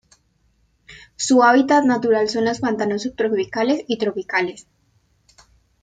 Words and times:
Su 1.15 1.43
hábitat 1.43 1.83
natural 1.85 2.27
son 2.27 2.45
los 2.45 2.59
pantanos 2.61 3.03
subtropicales 3.03 3.83
y 3.87 3.99
tropicales. 3.99 4.65